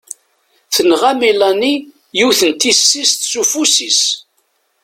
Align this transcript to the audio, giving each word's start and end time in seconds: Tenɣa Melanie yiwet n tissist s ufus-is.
Tenɣa 0.73 1.11
Melanie 1.21 1.81
yiwet 2.17 2.41
n 2.49 2.51
tissist 2.61 3.21
s 3.31 3.33
ufus-is. 3.41 4.01